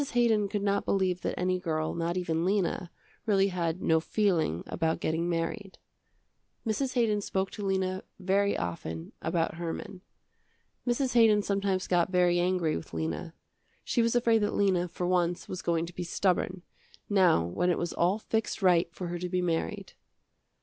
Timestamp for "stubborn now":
16.03-17.45